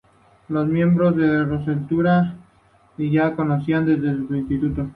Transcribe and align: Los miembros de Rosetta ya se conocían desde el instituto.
Los 0.49 0.67
miembros 0.67 1.15
de 1.15 1.43
Rosetta 1.45 2.35
ya 2.97 3.29
se 3.29 3.35
conocían 3.35 3.85
desde 3.85 4.09
el 4.09 4.25
instituto. 4.35 4.89